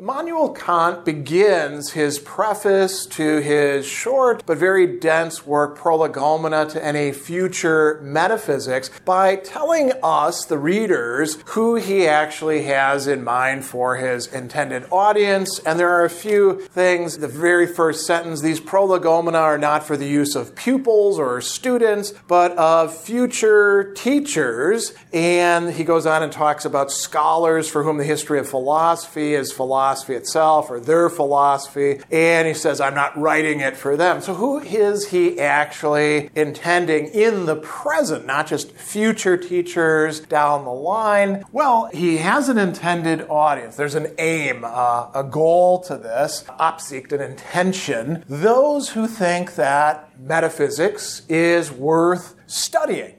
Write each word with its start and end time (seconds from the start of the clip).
Immanuel 0.00 0.50
Kant 0.50 1.04
begins 1.04 1.90
his 1.90 2.20
preface 2.20 3.04
to 3.06 3.40
his 3.40 3.84
short 3.84 4.44
but 4.46 4.56
very 4.56 4.86
dense 4.86 5.44
work, 5.44 5.76
Prolegomena 5.76 6.66
to 6.66 6.84
Any 6.84 7.10
Future 7.10 7.98
Metaphysics, 8.00 8.92
by 9.04 9.34
telling 9.34 9.90
us, 10.00 10.44
the 10.44 10.56
readers, 10.56 11.42
who 11.46 11.74
he 11.74 12.06
actually 12.06 12.62
has 12.62 13.08
in 13.08 13.24
mind 13.24 13.64
for 13.64 13.96
his 13.96 14.28
intended 14.28 14.84
audience. 14.92 15.58
And 15.66 15.80
there 15.80 15.90
are 15.90 16.04
a 16.04 16.10
few 16.10 16.60
things. 16.60 17.18
The 17.18 17.26
very 17.26 17.66
first 17.66 18.06
sentence 18.06 18.40
these 18.40 18.60
Prolegomena 18.60 19.38
are 19.38 19.58
not 19.58 19.82
for 19.82 19.96
the 19.96 20.06
use 20.06 20.36
of 20.36 20.54
pupils 20.54 21.18
or 21.18 21.40
students, 21.40 22.14
but 22.28 22.56
of 22.56 22.96
future 22.96 23.92
teachers. 23.94 24.94
And 25.12 25.72
he 25.72 25.82
goes 25.82 26.06
on 26.06 26.22
and 26.22 26.30
talks 26.30 26.64
about 26.64 26.92
scholars 26.92 27.68
for 27.68 27.82
whom 27.82 27.96
the 27.96 28.04
history 28.04 28.38
of 28.38 28.48
philosophy 28.48 29.34
is 29.34 29.50
philosophy 29.50 29.87
philosophy 29.88 30.14
itself 30.14 30.70
or 30.70 30.78
their 30.78 31.08
philosophy, 31.08 31.98
and 32.10 32.46
he 32.46 32.52
says, 32.52 32.78
I'm 32.78 32.94
not 32.94 33.16
writing 33.18 33.60
it 33.60 33.74
for 33.74 33.96
them. 33.96 34.20
So, 34.20 34.34
who 34.34 34.58
is 34.58 35.08
he 35.08 35.40
actually 35.40 36.28
intending 36.34 37.06
in 37.06 37.46
the 37.46 37.56
present, 37.56 38.26
not 38.26 38.46
just 38.46 38.72
future 38.72 39.38
teachers 39.38 40.20
down 40.20 40.64
the 40.64 40.70
line? 40.70 41.44
Well, 41.52 41.86
he 41.86 42.18
has 42.18 42.50
an 42.50 42.58
intended 42.58 43.26
audience. 43.30 43.76
There's 43.76 43.94
an 43.94 44.14
aim, 44.18 44.62
uh, 44.62 45.10
a 45.14 45.24
goal 45.24 45.80
to 45.84 45.96
this, 45.96 46.44
Absicht, 46.60 47.12
an 47.12 47.22
intention. 47.22 48.24
Those 48.28 48.90
who 48.90 49.06
think 49.06 49.54
that 49.54 50.20
metaphysics 50.20 51.22
is 51.30 51.72
worth 51.72 52.34
studying 52.46 53.14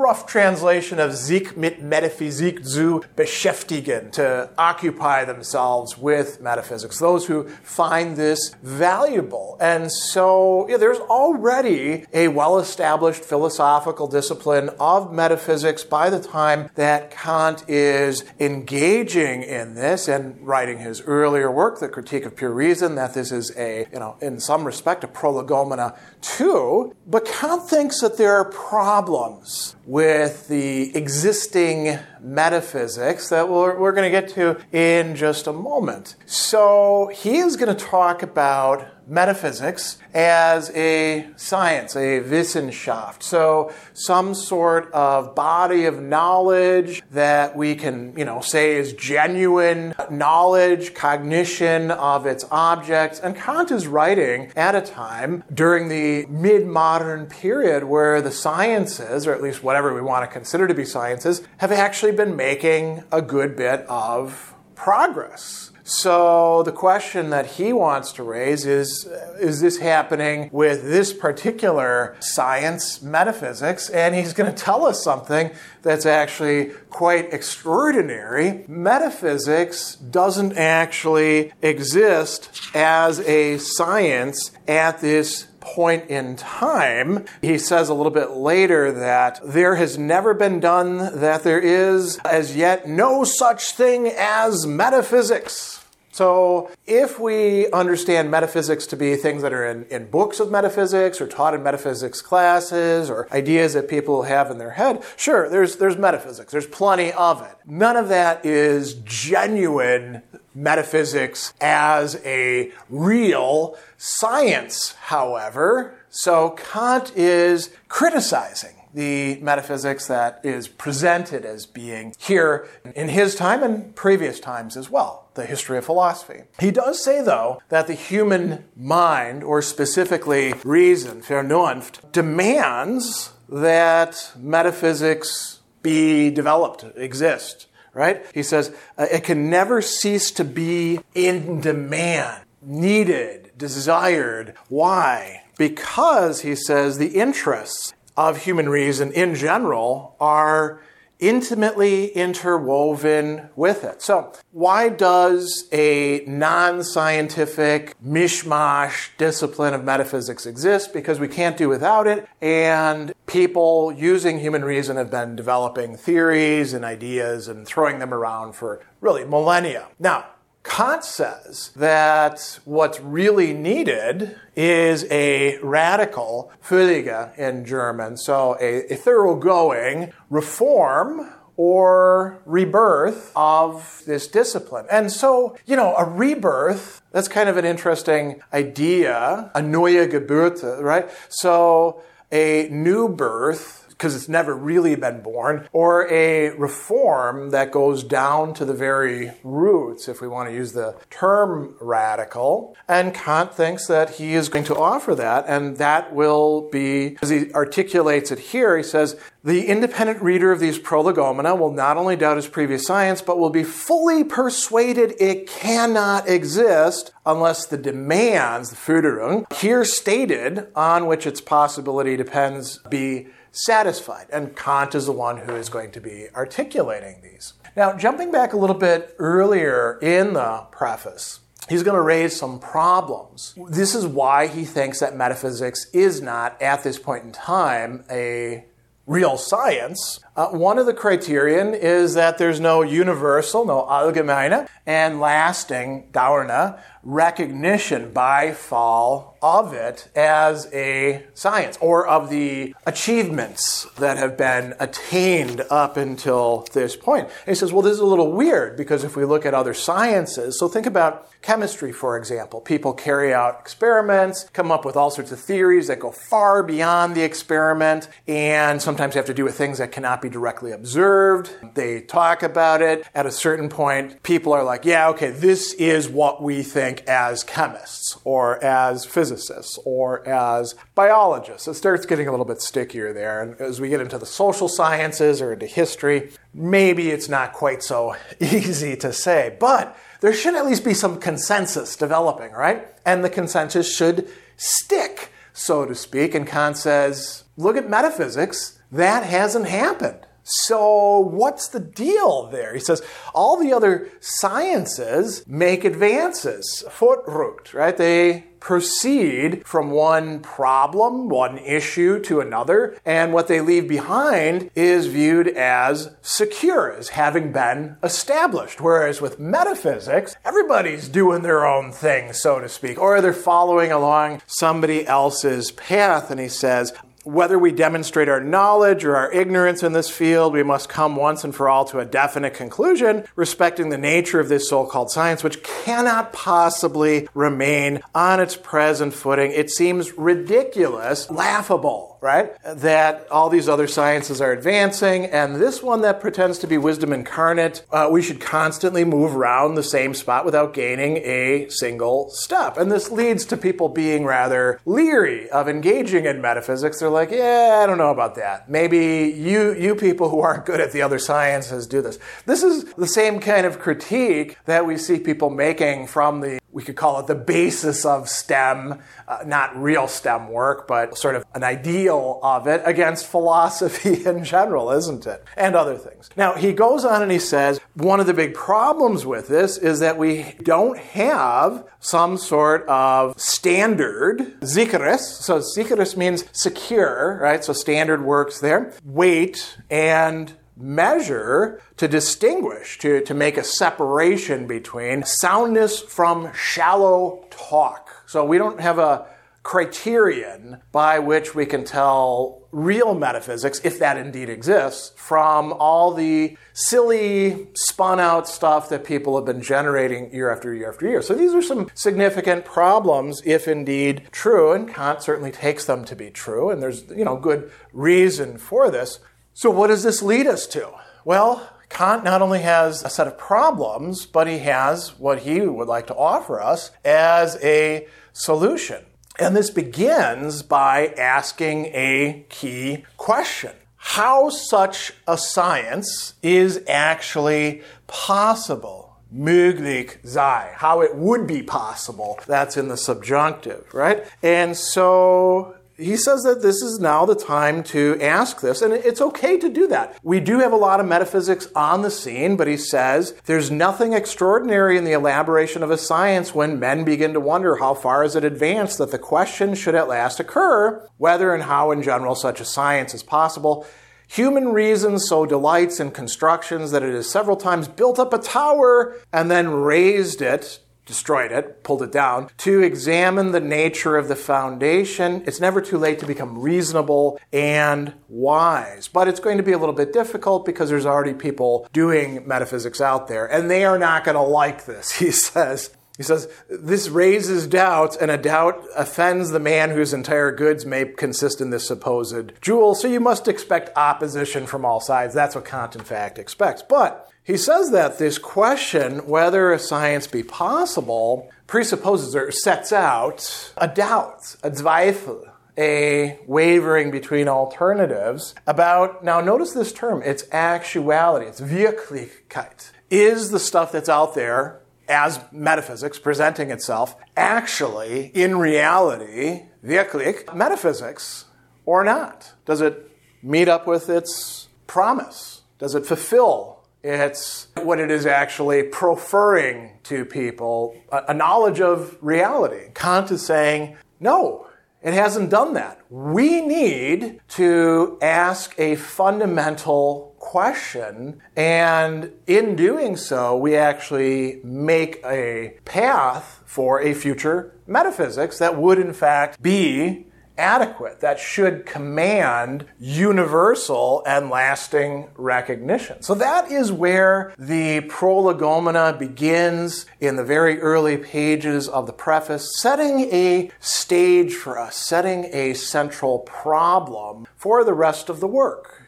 rough 0.00 0.26
translation 0.26 0.98
of 0.98 1.14
sich 1.14 1.56
mit 1.56 1.82
Metaphysik 1.82 2.64
zu 2.64 3.02
beschäftigen, 3.16 4.10
to 4.12 4.48
occupy 4.56 5.24
themselves 5.24 5.98
with 5.98 6.40
metaphysics, 6.40 6.98
those 6.98 7.26
who 7.26 7.46
find 7.62 8.16
this 8.16 8.54
valuable. 8.62 9.58
And 9.60 9.92
so 9.92 10.66
yeah, 10.68 10.78
there's 10.78 10.98
already 10.98 12.06
a 12.14 12.28
well 12.28 12.58
established 12.58 13.24
philosophical 13.24 14.08
discipline 14.08 14.70
of 14.80 15.12
metaphysics 15.12 15.84
by 15.84 16.08
the 16.08 16.20
time 16.20 16.70
that 16.76 17.10
Kant 17.10 17.64
is 17.68 18.24
engaging 18.38 19.42
in 19.42 19.74
this 19.74 20.08
and 20.08 20.40
writing 20.46 20.78
his 20.78 21.02
earlier 21.02 21.50
work, 21.50 21.78
The 21.78 21.88
Critique 21.88 22.24
of 22.24 22.36
Pure 22.36 22.52
Reason, 22.52 22.94
that 22.94 23.14
this 23.14 23.30
is 23.30 23.54
a, 23.56 23.86
you 23.92 23.98
know, 23.98 24.16
in 24.20 24.40
some 24.40 24.64
respect, 24.64 25.04
a 25.04 25.08
prolegomena 25.08 25.94
too. 26.22 26.94
But 27.06 27.26
Kant 27.26 27.68
thinks 27.68 28.00
that 28.00 28.16
there 28.16 28.34
are 28.36 28.44
problems 28.46 29.76
with 29.90 30.46
the 30.46 30.96
existing 30.96 31.98
metaphysics 32.20 33.28
that 33.28 33.48
we're, 33.48 33.76
we're 33.76 33.90
going 33.90 34.04
to 34.04 34.20
get 34.20 34.28
to 34.28 34.56
in 34.70 35.16
just 35.16 35.48
a 35.48 35.52
moment. 35.52 36.14
So 36.26 37.10
he 37.12 37.38
is 37.38 37.56
going 37.56 37.76
to 37.76 37.84
talk 37.84 38.22
about 38.22 38.86
metaphysics 39.10 39.98
as 40.14 40.70
a 40.70 41.26
science, 41.36 41.96
a 41.96 42.20
Wissenschaft. 42.20 43.22
So 43.22 43.72
some 43.92 44.34
sort 44.34 44.90
of 44.92 45.34
body 45.34 45.84
of 45.84 46.00
knowledge 46.00 47.02
that 47.10 47.56
we 47.56 47.74
can, 47.74 48.16
you 48.16 48.24
know, 48.24 48.40
say 48.40 48.76
is 48.76 48.92
genuine 48.92 49.94
knowledge, 50.10 50.94
cognition 50.94 51.90
of 51.90 52.26
its 52.26 52.44
objects. 52.50 53.18
And 53.18 53.36
Kant 53.36 53.70
is 53.70 53.86
writing 53.86 54.52
at 54.56 54.74
a 54.74 54.80
time 54.80 55.42
during 55.52 55.88
the 55.88 56.26
mid-modern 56.26 57.26
period 57.26 57.84
where 57.84 58.22
the 58.22 58.30
sciences, 58.30 59.26
or 59.26 59.34
at 59.34 59.42
least 59.42 59.62
whatever 59.62 59.94
we 59.94 60.00
want 60.00 60.24
to 60.24 60.32
consider 60.32 60.68
to 60.68 60.74
be 60.74 60.84
sciences, 60.84 61.42
have 61.58 61.72
actually 61.72 62.12
been 62.12 62.36
making 62.36 63.02
a 63.10 63.20
good 63.20 63.56
bit 63.56 63.80
of 63.88 64.54
progress. 64.74 65.69
So 65.90 66.62
the 66.62 66.70
question 66.70 67.30
that 67.30 67.46
he 67.46 67.72
wants 67.72 68.12
to 68.12 68.22
raise 68.22 68.64
is 68.64 69.08
is 69.40 69.60
this 69.60 69.78
happening 69.78 70.48
with 70.52 70.84
this 70.84 71.12
particular 71.12 72.14
science, 72.20 73.02
metaphysics? 73.02 73.90
And 73.90 74.14
he's 74.14 74.32
going 74.32 74.54
to 74.54 74.56
tell 74.56 74.86
us 74.86 75.02
something 75.02 75.50
that's 75.82 76.06
actually 76.06 76.66
quite 76.90 77.34
extraordinary. 77.34 78.64
Metaphysics 78.68 79.96
doesn't 79.96 80.56
actually 80.56 81.52
exist 81.60 82.70
as 82.72 83.18
a 83.20 83.58
science 83.58 84.52
at 84.68 85.00
this 85.00 85.48
point 85.58 86.08
in 86.08 86.36
time. 86.36 87.24
He 87.42 87.58
says 87.58 87.88
a 87.88 87.94
little 87.94 88.12
bit 88.12 88.30
later 88.30 88.92
that 88.92 89.40
there 89.44 89.74
has 89.74 89.98
never 89.98 90.34
been 90.34 90.60
done, 90.60 91.20
that 91.20 91.42
there 91.42 91.60
is 91.60 92.18
as 92.24 92.54
yet 92.54 92.88
no 92.88 93.24
such 93.24 93.72
thing 93.72 94.06
as 94.06 94.68
metaphysics. 94.68 95.79
So, 96.20 96.70
if 96.86 97.18
we 97.18 97.70
understand 97.70 98.30
metaphysics 98.30 98.86
to 98.88 98.96
be 98.98 99.16
things 99.16 99.40
that 99.40 99.54
are 99.54 99.64
in, 99.64 99.86
in 99.86 100.10
books 100.10 100.38
of 100.38 100.50
metaphysics 100.50 101.18
or 101.18 101.26
taught 101.26 101.54
in 101.54 101.62
metaphysics 101.62 102.20
classes 102.20 103.08
or 103.08 103.26
ideas 103.32 103.72
that 103.72 103.88
people 103.88 104.24
have 104.24 104.50
in 104.50 104.58
their 104.58 104.72
head, 104.72 105.02
sure, 105.16 105.48
there's, 105.48 105.76
there's 105.76 105.96
metaphysics. 105.96 106.52
There's 106.52 106.66
plenty 106.66 107.10
of 107.12 107.40
it. 107.40 107.56
None 107.64 107.96
of 107.96 108.10
that 108.10 108.44
is 108.44 108.96
genuine 108.96 110.20
metaphysics 110.60 111.54
as 111.60 112.20
a 112.24 112.72
real 112.88 113.76
science, 113.96 114.92
however. 114.92 115.94
So, 116.10 116.50
Kant 116.50 117.12
is 117.16 117.70
criticizing 117.88 118.76
the 118.92 119.36
metaphysics 119.40 120.06
that 120.08 120.40
is 120.42 120.68
presented 120.68 121.44
as 121.44 121.66
being 121.66 122.14
here 122.18 122.68
in 122.94 123.08
his 123.08 123.34
time 123.34 123.62
and 123.62 123.94
previous 123.94 124.40
times 124.40 124.76
as 124.76 124.90
well, 124.90 125.28
the 125.34 125.46
history 125.46 125.78
of 125.78 125.84
philosophy. 125.84 126.42
He 126.58 126.70
does 126.70 127.02
say, 127.02 127.22
though, 127.22 127.62
that 127.68 127.86
the 127.86 127.94
human 127.94 128.64
mind, 128.76 129.44
or 129.44 129.62
specifically 129.62 130.54
reason, 130.64 131.22
Vernunft, 131.22 132.10
demands 132.12 133.32
that 133.48 134.32
metaphysics 134.36 135.60
be 135.82 136.30
developed, 136.30 136.84
exist, 136.96 137.66
right? 137.94 138.24
He 138.34 138.42
says 138.42 138.74
uh, 138.98 139.06
it 139.10 139.24
can 139.24 139.50
never 139.50 139.82
cease 139.82 140.30
to 140.32 140.44
be 140.44 141.00
in 141.14 141.60
demand, 141.60 142.44
needed, 142.62 143.52
desired. 143.56 144.54
Why? 144.68 145.42
Because, 145.58 146.40
he 146.40 146.54
says, 146.54 146.98
the 146.98 147.18
interests 147.18 147.92
of 148.16 148.44
human 148.44 148.68
reason 148.68 149.12
in 149.12 149.34
general 149.34 150.16
are 150.20 150.80
intimately 151.20 152.06
interwoven 152.08 153.50
with 153.54 153.84
it. 153.84 154.02
So, 154.02 154.32
why 154.52 154.88
does 154.88 155.68
a 155.72 156.24
non 156.26 156.82
scientific 156.82 157.94
mishmash 158.02 159.10
discipline 159.18 159.74
of 159.74 159.84
metaphysics 159.84 160.46
exist? 160.46 160.92
Because 160.92 161.20
we 161.20 161.28
can't 161.28 161.56
do 161.56 161.68
without 161.68 162.06
it, 162.06 162.28
and 162.40 163.12
people 163.26 163.92
using 163.92 164.40
human 164.40 164.64
reason 164.64 164.96
have 164.96 165.10
been 165.10 165.36
developing 165.36 165.96
theories 165.96 166.72
and 166.72 166.84
ideas 166.84 167.48
and 167.48 167.66
throwing 167.66 167.98
them 167.98 168.12
around 168.12 168.54
for 168.54 168.80
really 169.00 169.24
millennia. 169.24 169.88
Now, 169.98 170.26
Kant 170.62 171.04
says 171.04 171.70
that 171.76 172.58
what's 172.64 173.00
really 173.00 173.52
needed 173.54 174.36
is 174.54 175.06
a 175.10 175.58
radical, 175.58 176.52
völlige 176.62 177.36
in 177.38 177.64
German, 177.64 178.16
so 178.16 178.56
a, 178.60 178.92
a 178.92 178.96
thoroughgoing 178.96 180.12
reform 180.28 181.30
or 181.56 182.42
rebirth 182.46 183.32
of 183.36 184.02
this 184.06 184.26
discipline. 184.28 184.86
And 184.90 185.12
so, 185.12 185.56
you 185.66 185.76
know, 185.76 185.94
a 185.96 186.08
rebirth, 186.08 187.02
that's 187.10 187.28
kind 187.28 187.48
of 187.48 187.58
an 187.58 187.66
interesting 187.66 188.40
idea, 188.52 189.50
a 189.54 189.60
neue 189.60 190.06
Geburt, 190.08 190.82
right? 190.82 191.10
So, 191.28 192.02
a 192.32 192.68
new 192.70 193.08
birth 193.08 193.79
because 194.00 194.16
it's 194.16 194.30
never 194.30 194.56
really 194.56 194.94
been 194.94 195.20
born, 195.20 195.68
or 195.74 196.10
a 196.10 196.48
reform 196.56 197.50
that 197.50 197.70
goes 197.70 198.02
down 198.02 198.54
to 198.54 198.64
the 198.64 198.72
very 198.72 199.30
roots, 199.44 200.08
if 200.08 200.22
we 200.22 200.26
want 200.26 200.48
to 200.48 200.54
use 200.54 200.72
the 200.72 200.96
term 201.10 201.76
radical. 201.82 202.74
And 202.88 203.12
Kant 203.12 203.52
thinks 203.54 203.88
that 203.88 204.08
he 204.12 204.32
is 204.32 204.48
going 204.48 204.64
to 204.64 204.74
offer 204.74 205.14
that, 205.16 205.44
and 205.46 205.76
that 205.76 206.14
will 206.14 206.70
be, 206.70 207.18
as 207.20 207.28
he 207.28 207.52
articulates 207.52 208.30
it 208.30 208.38
here, 208.38 208.74
he 208.78 208.82
says, 208.82 209.20
the 209.42 209.66
independent 209.66 210.22
reader 210.22 210.52
of 210.52 210.60
these 210.60 210.78
prolegomena 210.78 211.54
will 211.54 211.72
not 211.72 211.96
only 211.96 212.16
doubt 212.16 212.36
his 212.36 212.48
previous 212.48 212.84
science, 212.84 213.22
but 213.22 213.38
will 213.38 213.50
be 213.50 213.64
fully 213.64 214.22
persuaded 214.22 215.14
it 215.18 215.46
cannot 215.46 216.28
exist 216.28 217.12
unless 217.24 217.64
the 217.66 217.78
demands, 217.78 218.70
the 218.70 218.76
Forderung, 218.76 219.50
here 219.54 219.84
stated 219.84 220.66
on 220.74 221.06
which 221.06 221.26
its 221.26 221.40
possibility 221.40 222.16
depends, 222.16 222.78
be 222.90 223.28
satisfied. 223.50 224.26
And 224.30 224.56
Kant 224.56 224.94
is 224.94 225.06
the 225.06 225.12
one 225.12 225.38
who 225.38 225.54
is 225.54 225.68
going 225.68 225.90
to 225.92 226.00
be 226.00 226.26
articulating 226.34 227.22
these. 227.22 227.54
Now, 227.76 227.94
jumping 227.94 228.30
back 228.30 228.52
a 228.52 228.58
little 228.58 228.76
bit 228.76 229.14
earlier 229.18 229.98
in 230.02 230.34
the 230.34 230.66
preface, 230.70 231.40
he's 231.68 231.82
going 231.82 231.94
to 231.94 232.02
raise 232.02 232.36
some 232.36 232.58
problems. 232.58 233.54
This 233.68 233.94
is 233.94 234.06
why 234.06 234.48
he 234.48 234.64
thinks 234.64 235.00
that 235.00 235.16
metaphysics 235.16 235.86
is 235.92 236.20
not, 236.20 236.60
at 236.60 236.82
this 236.82 236.98
point 236.98 237.24
in 237.24 237.32
time, 237.32 238.04
a 238.10 238.64
real 239.10 239.36
science. 239.36 240.20
Uh, 240.36 240.46
one 240.50 240.78
of 240.78 240.86
the 240.86 240.94
criterion 240.94 241.74
is 241.74 242.14
that 242.14 242.38
there's 242.38 242.60
no 242.60 242.80
universal, 242.80 243.64
no 243.64 243.82
allgemeine, 243.82 244.68
and 244.86 245.18
lasting, 245.18 246.08
dauernde, 246.12 246.80
recognition 247.02 248.12
by 248.12 248.52
fall 248.52 249.38
of 249.42 249.72
it 249.72 250.08
as 250.14 250.68
a 250.72 251.24
science 251.32 251.78
or 251.80 252.06
of 252.06 252.28
the 252.28 252.74
achievements 252.86 253.86
that 253.98 254.18
have 254.18 254.36
been 254.36 254.74
attained 254.78 255.62
up 255.70 255.96
until 255.96 256.66
this 256.74 256.96
point. 256.96 257.24
And 257.24 257.48
he 257.48 257.54
says, 257.54 257.72
well, 257.72 257.82
this 257.82 257.94
is 257.94 258.00
a 258.00 258.06
little 258.06 258.32
weird 258.32 258.76
because 258.76 259.02
if 259.02 259.16
we 259.16 259.24
look 259.24 259.46
at 259.46 259.54
other 259.54 259.72
sciences, 259.72 260.58
so 260.58 260.68
think 260.68 260.86
about 260.86 261.26
chemistry, 261.40 261.90
for 261.90 262.18
example. 262.18 262.60
People 262.60 262.92
carry 262.92 263.32
out 263.32 263.58
experiments, 263.60 264.44
come 264.52 264.70
up 264.70 264.84
with 264.84 264.96
all 264.96 265.10
sorts 265.10 265.32
of 265.32 265.40
theories 265.40 265.86
that 265.86 266.00
go 266.00 266.10
far 266.10 266.62
beyond 266.62 267.14
the 267.14 267.22
experiment, 267.22 268.08
and 268.28 268.82
sometimes 268.82 269.14
have 269.14 269.24
to 269.24 269.34
do 269.34 269.44
with 269.44 269.56
things 269.56 269.78
that 269.78 269.90
cannot 269.90 270.20
be 270.20 270.28
directly 270.28 270.70
observed. 270.72 271.50
They 271.74 272.02
talk 272.02 272.42
about 272.42 272.82
it. 272.82 273.06
At 273.14 273.24
a 273.24 273.30
certain 273.30 273.70
point, 273.70 274.22
people 274.22 274.52
are 274.52 274.64
like, 274.64 274.84
yeah, 274.84 275.08
okay, 275.10 275.30
this 275.30 275.72
is 275.74 276.08
what 276.08 276.42
we 276.42 276.62
think 276.62 276.89
as 277.06 277.44
chemists 277.44 278.18
or 278.24 278.62
as 278.64 279.04
physicists 279.04 279.78
or 279.84 280.26
as 280.28 280.74
biologists. 280.94 281.68
It 281.68 281.74
starts 281.74 282.06
getting 282.06 282.28
a 282.28 282.30
little 282.30 282.44
bit 282.44 282.60
stickier 282.60 283.12
there. 283.12 283.40
And 283.42 283.60
as 283.60 283.80
we 283.80 283.88
get 283.88 284.00
into 284.00 284.18
the 284.18 284.26
social 284.26 284.68
sciences 284.68 285.40
or 285.40 285.52
into 285.52 285.66
history, 285.66 286.32
maybe 286.52 287.10
it's 287.10 287.28
not 287.28 287.52
quite 287.52 287.82
so 287.82 288.16
easy 288.40 288.96
to 288.96 289.12
say. 289.12 289.56
But 289.60 289.96
there 290.20 290.34
should 290.34 290.54
at 290.54 290.66
least 290.66 290.84
be 290.84 290.94
some 290.94 291.18
consensus 291.18 291.96
developing, 291.96 292.52
right? 292.52 292.88
And 293.06 293.24
the 293.24 293.30
consensus 293.30 293.94
should 293.94 294.28
stick, 294.56 295.32
so 295.52 295.86
to 295.86 295.94
speak. 295.94 296.34
And 296.34 296.46
Kant 296.46 296.76
says, 296.76 297.44
look 297.56 297.76
at 297.76 297.88
metaphysics. 297.88 298.78
That 298.92 299.24
hasn't 299.24 299.66
happened. 299.66 300.26
So, 300.42 301.18
what's 301.20 301.68
the 301.68 301.80
deal 301.80 302.46
there? 302.46 302.74
He 302.74 302.80
says 302.80 303.02
all 303.34 303.56
the 303.56 303.72
other 303.72 304.08
sciences 304.20 305.44
make 305.46 305.84
advances, 305.84 306.84
fortrückt, 306.88 307.74
right? 307.74 307.96
They 307.96 308.44
proceed 308.60 309.66
from 309.66 309.90
one 309.90 310.40
problem, 310.40 311.28
one 311.28 311.58
issue 311.58 312.20
to 312.20 312.40
another, 312.40 312.96
and 313.04 313.32
what 313.32 313.48
they 313.48 313.60
leave 313.60 313.88
behind 313.88 314.70
is 314.74 315.06
viewed 315.06 315.48
as 315.48 316.14
secure, 316.20 316.92
as 316.92 317.10
having 317.10 317.52
been 317.52 317.96
established. 318.02 318.80
Whereas 318.80 319.20
with 319.20 319.40
metaphysics, 319.40 320.36
everybody's 320.44 321.08
doing 321.08 321.42
their 321.42 321.66
own 321.66 321.90
thing, 321.90 322.32
so 322.32 322.60
to 322.60 322.68
speak, 322.68 322.98
or 322.98 323.20
they're 323.20 323.32
following 323.32 323.90
along 323.90 324.42
somebody 324.46 325.06
else's 325.06 325.70
path. 325.72 326.30
And 326.30 326.38
he 326.38 326.48
says, 326.48 326.92
whether 327.32 327.58
we 327.58 327.72
demonstrate 327.72 328.28
our 328.28 328.40
knowledge 328.40 329.04
or 329.04 329.16
our 329.16 329.30
ignorance 329.32 329.82
in 329.82 329.92
this 329.92 330.10
field, 330.10 330.52
we 330.52 330.62
must 330.62 330.88
come 330.88 331.16
once 331.16 331.44
and 331.44 331.54
for 331.54 331.68
all 331.68 331.84
to 331.86 331.98
a 331.98 332.04
definite 332.04 332.54
conclusion 332.54 333.24
respecting 333.36 333.90
the 333.90 333.98
nature 333.98 334.40
of 334.40 334.48
this 334.48 334.68
so 334.68 334.84
called 334.84 335.10
science, 335.10 335.44
which 335.44 335.62
cannot 335.62 336.32
possibly 336.32 337.28
remain 337.34 338.00
on 338.14 338.40
its 338.40 338.56
present 338.56 339.14
footing. 339.14 339.52
It 339.52 339.70
seems 339.70 340.16
ridiculous, 340.18 341.30
laughable, 341.30 342.09
right? 342.20 342.52
That 342.64 343.26
all 343.30 343.48
these 343.48 343.68
other 343.68 343.86
sciences 343.86 344.40
are 344.40 344.52
advancing, 344.52 345.26
and 345.26 345.56
this 345.56 345.82
one 345.82 346.02
that 346.02 346.20
pretends 346.20 346.58
to 346.58 346.66
be 346.66 346.78
wisdom 346.78 347.12
incarnate, 347.12 347.84
uh, 347.90 348.08
we 348.10 348.22
should 348.22 348.40
constantly 348.40 349.04
move 349.04 349.36
around 349.36 349.74
the 349.74 349.82
same 349.82 350.14
spot 350.14 350.44
without 350.44 350.74
gaining 350.74 351.18
a 351.18 351.68
single 351.68 352.30
step. 352.30 352.76
And 352.76 352.90
this 352.90 353.10
leads 353.10 353.44
to 353.46 353.56
people 353.56 353.88
being 353.88 354.24
rather 354.24 354.80
leery 354.84 355.48
of 355.50 355.68
engaging 355.68 356.26
in 356.26 356.40
metaphysics. 356.40 357.00
They're 357.00 357.10
like, 357.10 357.30
yeah, 357.30 357.80
I 357.82 357.86
don't 357.86 357.98
know 357.98 358.10
about 358.10 358.34
that. 358.36 358.68
Maybe 358.68 359.34
you, 359.36 359.74
you 359.74 359.94
people 359.94 360.28
who 360.28 360.40
aren't 360.40 360.66
good 360.66 360.80
at 360.80 360.92
the 360.92 361.02
other 361.02 361.18
sciences 361.18 361.86
do 361.86 362.02
this. 362.02 362.18
This 362.46 362.62
is 362.62 362.84
the 362.94 363.06
same 363.06 363.40
kind 363.40 363.66
of 363.66 363.78
critique 363.78 364.56
that 364.66 364.86
we 364.86 364.96
see 364.96 365.18
people 365.18 365.50
making 365.50 366.06
from 366.06 366.40
the, 366.40 366.59
we 366.72 366.82
could 366.82 366.96
call 366.96 367.18
it 367.20 367.26
the 367.26 367.34
basis 367.34 368.04
of 368.04 368.28
STEM, 368.28 369.00
uh, 369.26 369.38
not 369.46 369.76
real 369.76 370.06
STEM 370.06 370.48
work, 370.48 370.86
but 370.86 371.18
sort 371.18 371.34
of 371.34 371.44
an 371.54 371.64
ideal 371.64 372.38
of 372.42 372.66
it 372.66 372.82
against 372.84 373.26
philosophy 373.26 374.24
in 374.26 374.44
general, 374.44 374.90
isn't 374.90 375.26
it? 375.26 375.44
And 375.56 375.74
other 375.74 375.96
things. 375.96 376.30
Now, 376.36 376.54
he 376.54 376.72
goes 376.72 377.04
on 377.04 377.22
and 377.22 377.32
he 377.32 377.38
says, 377.38 377.80
one 377.94 378.20
of 378.20 378.26
the 378.26 378.34
big 378.34 378.54
problems 378.54 379.26
with 379.26 379.48
this 379.48 379.76
is 379.78 380.00
that 380.00 380.16
we 380.16 380.54
don't 380.62 380.98
have 380.98 381.86
some 381.98 382.36
sort 382.36 382.86
of 382.88 383.38
standard, 383.40 384.60
sicheres. 384.60 385.20
So 385.20 385.58
sicheres 385.58 386.16
means 386.16 386.44
secure, 386.52 387.38
right? 387.40 387.64
So 387.64 387.72
standard 387.72 388.24
works 388.24 388.60
there. 388.60 388.92
Weight 389.04 389.76
and 389.90 390.52
measure 390.80 391.80
to 391.96 392.08
distinguish, 392.08 392.98
to, 392.98 393.20
to 393.22 393.34
make 393.34 393.56
a 393.56 393.64
separation 393.64 394.66
between 394.66 395.24
soundness 395.24 396.00
from 396.00 396.52
shallow 396.54 397.44
talk. 397.50 398.24
So 398.26 398.44
we 398.44 398.58
don't 398.58 398.80
have 398.80 398.98
a 398.98 399.26
criterion 399.62 400.78
by 400.90 401.18
which 401.18 401.54
we 401.54 401.66
can 401.66 401.84
tell 401.84 402.60
real 402.72 403.14
metaphysics, 403.14 403.80
if 403.84 403.98
that 403.98 404.16
indeed 404.16 404.48
exists, 404.48 405.12
from 405.16 405.72
all 405.72 406.14
the 406.14 406.56
silly, 406.72 407.68
spun 407.74 408.20
out 408.20 408.48
stuff 408.48 408.88
that 408.88 409.04
people 409.04 409.36
have 409.36 409.44
been 409.44 409.60
generating 409.60 410.32
year 410.32 410.50
after 410.50 410.72
year 410.72 410.88
after 410.88 411.08
year. 411.08 411.20
So 411.20 411.34
these 411.34 411.52
are 411.52 411.62
some 411.62 411.90
significant 411.94 412.64
problems, 412.64 413.42
if 413.44 413.66
indeed 413.66 414.28
true, 414.30 414.72
and 414.72 414.88
Kant 414.88 415.22
certainly 415.22 415.50
takes 415.50 415.84
them 415.84 416.04
to 416.04 416.16
be 416.16 416.30
true, 416.30 416.70
and 416.70 416.82
there's 416.82 417.08
you 417.10 417.24
know 417.24 417.36
good 417.36 417.70
reason 417.92 418.56
for 418.56 418.90
this. 418.90 419.18
So 419.54 419.70
what 419.70 419.88
does 419.88 420.02
this 420.02 420.22
lead 420.22 420.46
us 420.46 420.66
to? 420.68 420.90
Well, 421.24 421.68
Kant 421.88 422.24
not 422.24 422.40
only 422.40 422.60
has 422.60 423.02
a 423.02 423.10
set 423.10 423.26
of 423.26 423.36
problems, 423.36 424.24
but 424.24 424.46
he 424.46 424.58
has 424.60 425.18
what 425.18 425.40
he 425.40 425.60
would 425.60 425.88
like 425.88 426.06
to 426.06 426.14
offer 426.14 426.60
us 426.60 426.92
as 427.04 427.58
a 427.62 428.06
solution. 428.32 429.04
And 429.38 429.56
this 429.56 429.70
begins 429.70 430.62
by 430.62 431.08
asking 431.18 431.86
a 431.86 432.46
key 432.48 433.04
question 433.16 433.72
how 433.96 434.48
such 434.48 435.12
a 435.26 435.36
science 435.36 436.34
is 436.42 436.82
actually 436.88 437.82
possible. 438.06 439.16
Möglich 439.32 440.18
sei, 440.24 440.72
how 440.74 441.02
it 441.02 441.14
would 441.14 441.46
be 441.46 441.62
possible. 441.62 442.38
That's 442.46 442.76
in 442.76 442.88
the 442.88 442.96
subjunctive, 442.96 443.92
right? 443.92 444.24
And 444.42 444.76
so 444.76 445.76
he 446.00 446.16
says 446.16 446.42
that 446.44 446.62
this 446.62 446.82
is 446.82 446.98
now 446.98 447.26
the 447.26 447.34
time 447.34 447.82
to 447.84 448.18
ask 448.20 448.60
this, 448.60 448.82
and 448.82 448.92
it's 448.92 449.20
okay 449.20 449.58
to 449.58 449.68
do 449.68 449.86
that. 449.88 450.18
We 450.22 450.40
do 450.40 450.58
have 450.60 450.72
a 450.72 450.76
lot 450.76 451.00
of 451.00 451.06
metaphysics 451.06 451.68
on 451.76 452.02
the 452.02 452.10
scene, 452.10 452.56
but 452.56 452.66
he 452.66 452.76
says 452.76 453.34
there's 453.44 453.70
nothing 453.70 454.12
extraordinary 454.12 454.96
in 454.96 455.04
the 455.04 455.12
elaboration 455.12 455.82
of 455.82 455.90
a 455.90 455.98
science 455.98 456.54
when 456.54 456.80
men 456.80 457.04
begin 457.04 457.32
to 457.34 457.40
wonder 457.40 457.76
how 457.76 457.94
far 457.94 458.24
is 458.24 458.34
it 458.34 458.44
advanced 458.44 458.98
that 458.98 459.10
the 459.10 459.18
question 459.18 459.74
should 459.74 459.94
at 459.94 460.08
last 460.08 460.40
occur 460.40 461.06
whether 461.18 461.54
and 461.54 461.64
how 461.64 461.90
in 461.90 462.02
general 462.02 462.34
such 462.34 462.60
a 462.60 462.64
science 462.64 463.14
is 463.14 463.22
possible. 463.22 463.86
Human 464.28 464.68
reason 464.68 465.18
so 465.18 465.44
delights 465.44 466.00
in 466.00 466.12
constructions 466.12 466.92
that 466.92 467.02
it 467.02 467.12
has 467.12 467.28
several 467.28 467.56
times 467.56 467.88
built 467.88 468.18
up 468.18 468.32
a 468.32 468.38
tower 468.38 469.16
and 469.32 469.50
then 469.50 469.68
raised 469.68 470.40
it 470.40 470.78
destroyed 471.10 471.50
it, 471.50 471.82
pulled 471.82 472.02
it 472.02 472.12
down, 472.12 472.48
to 472.58 472.82
examine 472.82 473.50
the 473.50 473.60
nature 473.60 474.16
of 474.16 474.28
the 474.28 474.36
foundation. 474.36 475.42
It's 475.44 475.60
never 475.60 475.80
too 475.80 475.98
late 475.98 476.20
to 476.20 476.26
become 476.26 476.58
reasonable 476.60 477.40
and 477.52 478.14
wise. 478.28 479.08
But 479.08 479.26
it's 479.26 479.40
going 479.40 479.56
to 479.56 479.64
be 479.64 479.72
a 479.72 479.78
little 479.78 479.94
bit 479.94 480.12
difficult 480.12 480.64
because 480.64 480.88
there's 480.88 481.06
already 481.06 481.34
people 481.34 481.88
doing 481.92 482.46
metaphysics 482.46 483.00
out 483.00 483.26
there, 483.26 483.44
and 483.44 483.68
they 483.68 483.84
are 483.84 483.98
not 483.98 484.24
going 484.24 484.36
to 484.36 484.40
like 484.40 484.86
this, 484.86 485.10
he 485.18 485.32
says. 485.32 485.90
He 486.16 486.22
says, 486.22 486.48
This 486.68 487.08
raises 487.08 487.66
doubts, 487.66 488.14
and 488.14 488.30
a 488.30 488.36
doubt 488.36 488.84
offends 488.94 489.50
the 489.50 489.58
man 489.58 489.88
whose 489.88 490.12
entire 490.12 490.52
goods 490.52 490.84
may 490.84 491.06
consist 491.06 491.62
in 491.62 491.70
this 491.70 491.88
supposed 491.88 492.52
jewel. 492.60 492.94
So 492.94 493.08
you 493.08 493.20
must 493.20 493.48
expect 493.48 493.96
opposition 493.96 494.66
from 494.66 494.84
all 494.84 495.00
sides. 495.00 495.34
That's 495.34 495.54
what 495.54 495.64
Kant, 495.64 495.96
in 495.96 496.04
fact, 496.04 496.38
expects. 496.38 496.82
But 496.82 497.29
he 497.50 497.56
says 497.56 497.90
that 497.90 498.18
this 498.18 498.38
question, 498.38 499.26
whether 499.26 499.72
a 499.72 499.78
science 499.80 500.28
be 500.28 500.44
possible, 500.44 501.50
presupposes 501.66 502.36
or 502.36 502.52
sets 502.52 502.92
out 502.92 503.72
a 503.76 503.88
doubt, 503.88 504.54
a 504.62 504.70
zweifel, 504.70 505.50
a 505.76 506.38
wavering 506.46 507.10
between 507.10 507.48
alternatives 507.48 508.54
about, 508.68 509.24
now 509.24 509.40
notice 509.40 509.72
this 509.72 509.92
term, 509.92 510.22
it's 510.24 510.44
actuality, 510.52 511.46
it's 511.46 511.60
Wirklichkeit. 511.60 512.92
Is 513.10 513.50
the 513.50 513.58
stuff 513.58 513.90
that's 513.90 514.08
out 514.08 514.36
there 514.36 514.80
as 515.08 515.40
metaphysics 515.50 516.20
presenting 516.20 516.70
itself 516.70 517.16
actually, 517.36 518.26
in 518.26 518.58
reality, 518.58 519.62
wirklich, 519.82 520.54
metaphysics 520.54 521.46
or 521.84 522.04
not? 522.04 522.52
Does 522.64 522.80
it 522.80 523.10
meet 523.42 523.66
up 523.66 523.88
with 523.88 524.08
its 524.08 524.68
promise? 524.86 525.62
Does 525.80 525.96
it 525.96 526.06
fulfill 526.06 526.79
it's 527.02 527.68
what 527.82 527.98
it 527.98 528.10
is 528.10 528.26
actually 528.26 528.82
proffering 528.82 529.98
to 530.04 530.24
people 530.24 530.96
a, 531.10 531.34
knowledge 531.34 531.80
of 531.80 532.18
reality. 532.20 532.90
Kant 532.94 533.30
is 533.30 533.44
saying, 533.44 533.96
no, 534.18 534.66
it 535.02 535.14
hasn't 535.14 535.50
done 535.50 535.72
that. 535.74 536.00
We 536.10 536.60
need 536.60 537.40
to 537.50 538.18
ask 538.20 538.78
a 538.78 538.96
fundamental 538.96 540.34
question, 540.38 541.40
and 541.54 542.32
in 542.46 542.74
doing 542.76 543.16
so, 543.16 543.56
we 543.56 543.76
actually 543.76 544.60
make 544.64 545.20
a 545.24 545.78
path 545.84 546.62
for 546.66 547.00
a 547.00 547.14
future 547.14 547.78
metaphysics 547.86 548.58
that 548.58 548.76
would, 548.76 548.98
in 548.98 549.12
fact, 549.12 549.60
be 549.62 550.26
adequate, 550.60 551.20
that 551.20 551.40
should 551.40 551.86
command 551.86 552.86
universal 552.98 554.22
and 554.26 554.50
lasting 554.50 555.30
recognition. 555.34 556.22
So 556.22 556.34
that 556.34 556.70
is 556.70 556.92
where 556.92 557.52
the 557.58 558.02
prolegomena 558.02 559.16
begins 559.18 560.06
in 560.20 560.36
the 560.36 560.44
very 560.44 560.80
early 560.80 561.16
pages 561.16 561.88
of 561.88 562.06
the 562.06 562.12
preface, 562.12 562.70
setting 562.80 563.20
a 563.32 563.70
stage 563.80 564.54
for 564.54 564.78
us, 564.78 564.96
setting 564.96 565.46
a 565.52 565.74
central 565.74 566.40
problem 566.40 567.46
for 567.56 567.82
the 567.82 567.94
rest 567.94 568.28
of 568.28 568.40
the 568.40 568.46
work. 568.46 569.02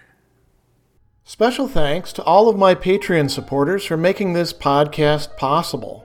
Special 1.25 1.69
thanks 1.69 2.13
to 2.15 2.23
all 2.25 2.49
of 2.49 2.59
my 2.59 2.75
Patreon 2.75 3.31
supporters 3.31 3.85
for 3.85 3.97
making 3.97 4.33
this 4.33 4.53
podcast 4.53 5.37
possible. 5.37 6.05